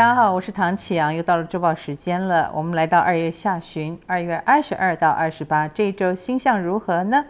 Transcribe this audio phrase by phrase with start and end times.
[0.00, 2.50] 大家好，我是唐启阳，又到了周报时间了。
[2.54, 7.22] 我们来到二月下旬，二月二十二到二十八这一周星象如何呢？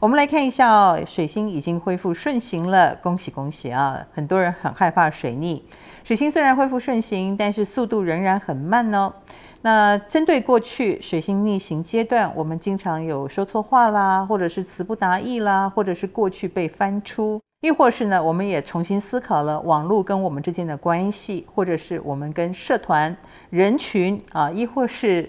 [0.00, 4.02] 我们来看一下哦，水星已经恢复顺行了，恭喜恭喜啊！
[4.14, 5.62] 很多人很害怕水逆，
[6.02, 9.12] 水星虽然恢复顺行，但是速度仍然很慢哦。
[9.60, 17.38] 那针对过去水星逆行阶段，我们经常有说错话啦，或者是词不达意啦，或者是过去被翻出。
[17.60, 23.16] 亦或是呢，我们也重新思考了网络跟我们之间的关系，或者是我们跟社团
[23.50, 25.28] 人群啊，亦或是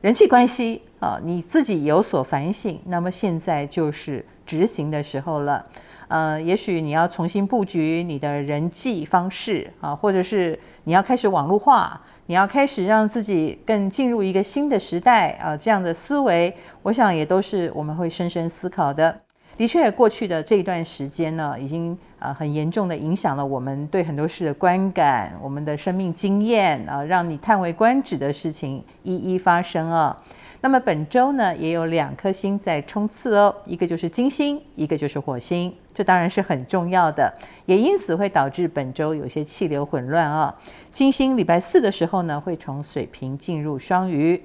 [0.00, 2.80] 人际关系啊，你自己有所反省。
[2.86, 5.64] 那么现在就是执行的时候了。
[6.08, 19.20] 呃，也许你要重新布局你的人际方式啊，或者是你要开始网络化，你要开始让自己更进入一个新的时代啊，这样的思维，我想也都是我们会深深思考的。
[19.58, 30.16] 的确，过去的这一段时间呢，已经啊很严重的影响了我们对很多事的观感，我们的生命经验啊，让你叹为观止的事情一一发生啊。
[30.60, 37.34] 那么本周呢，也有两颗星在冲刺哦，一个就是金星，一个就是火星，这当然是很重要的，
[37.66, 40.54] 也因此会导致本周有些气流混乱啊。
[40.92, 44.40] 金星礼拜四的时候呢，会从水瓶进入双鱼。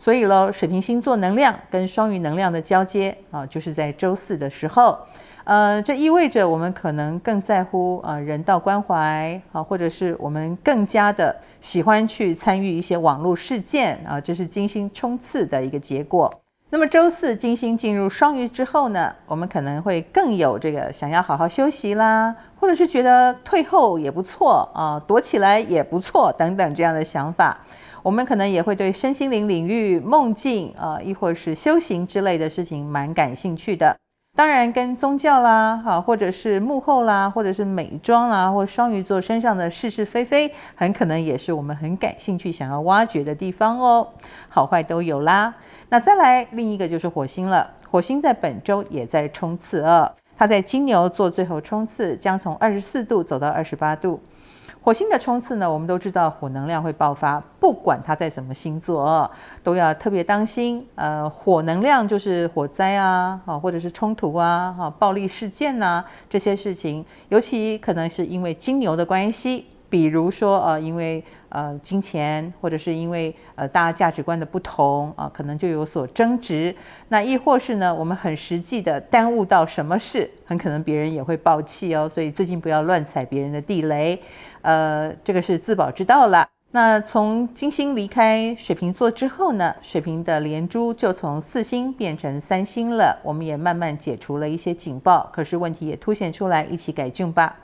[0.00, 4.96] 所以喽，水瓶星座能量跟双鱼能量的交接啊，就是在周四的时候，
[5.42, 16.32] 呃，这意味着我们可能更在乎啊人道关怀啊，或者是我们更加的喜欢去参与一些网络事件啊，这是金星冲刺的一个结果。
[16.70, 27.58] 那么周四金星进入双鱼之后呢，我们可能会更有这个想要好好休息啦，或者是觉得退后也不错啊，躲起来也不错等等这样的想法。
[28.02, 33.96] 我们可能也会对身心灵领域、梦境啊，亦或是修行之类的事情蛮感兴趣的。
[34.38, 44.06] 当然，跟宗教啦，哈，或者是幕后啦，或者是美妆啦，或双鱼座身上的是是非非，很可能也是我们很感兴趣、想要挖掘的地方哦。
[44.48, 45.52] 好坏都有啦。
[45.88, 54.20] 那再来另一个就是火星了，火星在本周也在冲刺啊，它在金牛做最后冲刺，将从二十四度走到二十八度。
[54.82, 59.30] 火星的冲刺呢，我们都知道火能量会爆发，不管它在什么星座，
[59.62, 60.86] 都要特别当心。
[60.94, 69.66] 呃，火能量就是火灾啊，啊，或者是冲突啊，哈，暴力事件呐、这些事情，尤其可能是因为金牛的关系。
[69.90, 76.74] 比如说，呃，因为呃金钱，或者是因为呃大家价值观的不同啊，可能就有所争执。
[77.08, 82.08] 那亦或是呢，我们很实际的耽误到什么事，很可能别人也会爆气哦。
[82.08, 84.20] 所以最近不要乱踩别人的地雷，
[84.62, 86.57] 呃，这个是自保之道了。
[86.70, 93.18] 那从金星离开水瓶座之后呢，水瓶的连珠就从四星变成三星了。
[93.24, 97.56] 我们也慢慢解除了一些警报，可是问题也凸显出来，一起改进吧。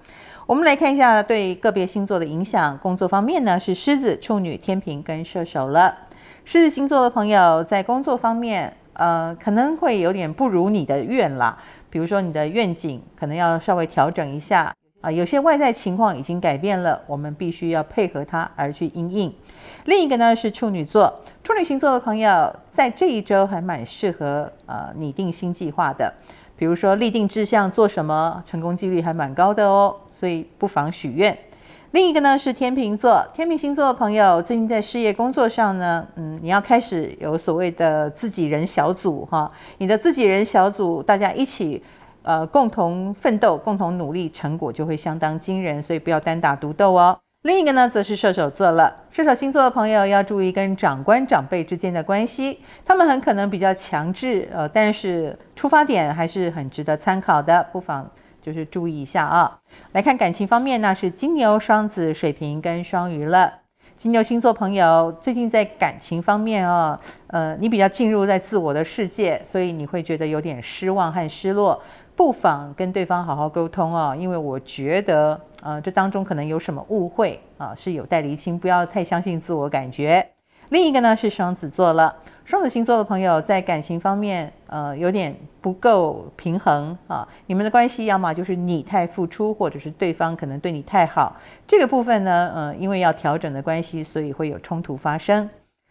[0.47, 2.79] 我们来看一下对个别星座的影响。
[2.79, 5.95] 工作方面呢，是狮子、处女、天秤跟射手了。
[6.47, 11.59] 狮子星座的朋友在工作方面，呃，可能会有点不如你的愿啦。
[11.91, 19.31] 比如说你的愿景可能要稍微调整一下啊，有些外在情况已经改变了，我们必须要配合它而去因应。
[19.85, 26.11] 另一个呢是处女座，处女星座的朋友在这一周还蛮适合呃拟定新计划的，
[26.57, 29.95] 比如说立定志向做什么，成功几率还蛮高的哦。
[30.11, 31.37] 所以不妨许愿。
[31.91, 41.83] 另一个呢是天秤座，天秤星座的朋友最近在事业工作上呢，嗯，你要开始有所谓的自己人小组哈，你的自己人小组大家一起
[42.25, 47.17] 呃共同奋斗、共同努力，成果就会相当惊人，所以不要单打独斗哦。
[47.43, 58.11] 另一个呢则是射手座了，射手星座的朋友要注意跟长官长辈之间的关系，他们很可能比较强制，呃，但是出发点还是很值得参考的，不妨。
[58.41, 59.59] 就是注意一下啊，
[59.93, 63.51] 来看感情方面呢，是金牛、双子、水瓶跟双鱼了。
[63.97, 71.81] 金牛星座朋友最近在感情方面啊，呃，你比较进入在自我的世界，所以你会觉得有点失望和失落，
[72.17, 80.27] 不妨跟对方好好沟通啊，因为我觉得，呃，这当中可能有什么误会啊，是有待厘清，不要太相信自我感觉。
[80.71, 82.15] 另一个呢是双子座了，
[82.45, 87.27] 双子星座的朋友在感情方面，呃，有点不够平衡啊。
[87.47, 91.37] 你们的关系要么就是你太付出，或者是对方可能对你太好。
[91.67, 95.49] 这个部分呢，呃，因为要调整的关系，所以会有冲突发生。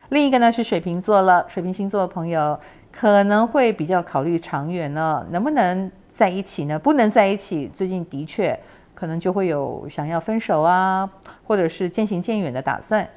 [0.09, 2.59] 另一个呢是水瓶座了，水瓶星座的朋友
[2.91, 6.77] 可能会比较考虑长远呢，能不能在一起呢？
[6.77, 8.57] 不能在一起，最近的确
[8.93, 11.09] 可能就会有想要分手啊，
[11.45, 13.07] 或者是渐行渐远的打算。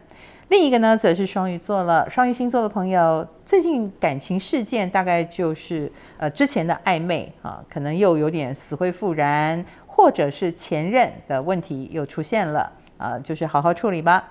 [0.48, 2.08] 另一个呢，则是双鱼座了。
[2.08, 14.22] 双鱼星座的朋友，最近感情事件大概就是呃之前的暧昧啊，可能又有点死灰复燃，或者是前任的问题又出现了啊，就是好好处理吧。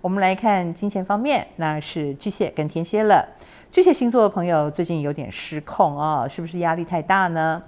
[0.00, 3.26] 我们来看金钱方面，那是巨蟹跟天蝎了。
[3.72, 7.60] 巨蟹星座的朋友最近有点失控啊，是不是压力太大呢？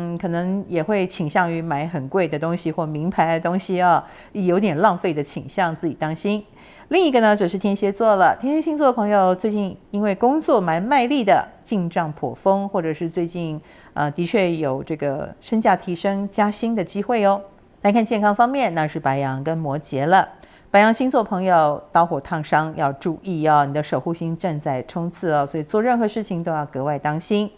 [0.00, 6.44] 嗯，可能也会倾向于买很贵的东西或名牌的东西啊，有点浪费的倾向，自己当心。
[6.86, 8.36] 另一个呢，则是天蝎座了。
[8.40, 13.60] 天蝎星座朋友最近因为工作蛮卖力的，进账颇丰，或者是最近
[13.92, 17.40] 呃的确有这个身价提升、加薪的机会哦。
[17.82, 20.28] 来看健康方面，那是白羊跟摩羯了。
[20.70, 27.50] 白羊星座朋友，刀火烫伤要注意哦，你的守护星正在冲刺哦，所以做任何事情都要格外当心。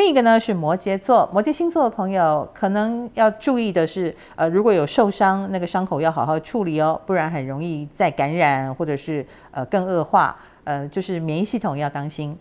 [0.00, 12.34] 另一个呢是摩羯座，摩羯星座的朋友可能要注意的是，呃，如果有受伤，那个伤口要好好处理哦，不然很容易再感染，或者是呃更恶化，呃，就是免疫系统要当心。